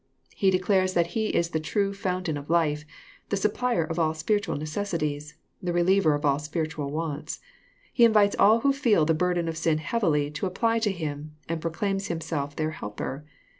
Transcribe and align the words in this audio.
He 0.35 0.49
declares 0.49 0.95
that 0.95 1.11
He 1.13 1.27
is 1.27 1.51
the 1.51 1.59
true 1.59 1.93
foun 1.93 2.23
tain 2.23 2.35
of 2.35 2.49
life, 2.49 2.85
the 3.29 3.37
supplier 3.37 3.83
of 3.83 3.99
all 3.99 4.15
spiritual 4.15 4.57
necessTties, 4.57 5.35
the 5.61 5.71
re 5.71 5.83
liever 5.83 6.15
of 6.15 6.25
all 6.25 6.39
spiritual 6.39 6.89
wants. 6.89 7.39
He 7.93 8.03
invites 8.03 8.35
all 8.39 8.61
who 8.61 8.73
feel 8.73 9.05
the 9.05 9.13
burden 9.13 9.47
of 9.47 9.57
sin 9.57 9.77
heavy, 9.77 10.31
to 10.31 10.47
apply 10.47 10.79
to 10.79 10.91
Him, 10.91 11.35
and 11.47 11.61
proclaims 11.61 12.07
Him 12.07 12.19
self 12.19 12.55
their 12.55 12.71
helper. 12.71 13.25